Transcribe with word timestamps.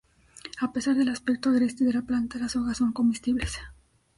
A 0.61 0.73
pesar 0.73 0.95
del 0.95 1.09
aspecto 1.09 1.49
agreste 1.51 1.85
de 1.85 1.93
la 1.93 2.01
planta, 2.01 2.39
las 2.39 2.55
hojas 2.55 2.77
son 2.79 2.91
comestibles. 2.91 3.59